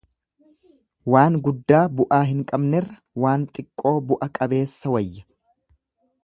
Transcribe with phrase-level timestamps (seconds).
[1.15, 5.29] Waan guddaa bu'aa hin qabnerra waan xiqqoo bu'a qabeessa wayya.